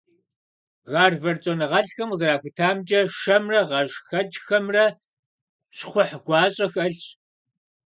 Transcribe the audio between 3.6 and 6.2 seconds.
гъэшхэкӀхэмрэ щхъухь